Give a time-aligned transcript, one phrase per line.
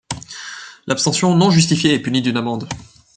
[0.87, 2.67] L'abstention non justifiée est punie d'une amende.